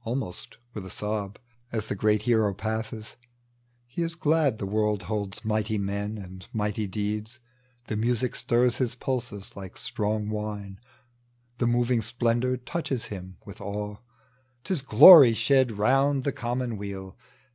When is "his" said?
8.78-8.94